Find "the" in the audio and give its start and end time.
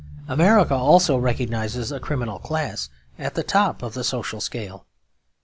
3.35-3.43, 3.93-4.03